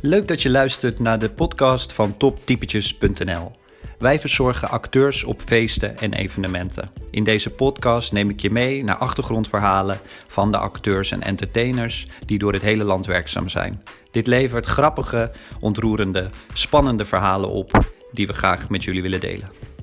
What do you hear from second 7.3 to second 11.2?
podcast neem ik je mee naar achtergrondverhalen van de acteurs